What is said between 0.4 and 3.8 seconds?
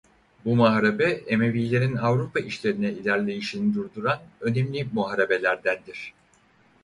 Bu muharebe Emevilerin Avrupa içlerine ilerleyişini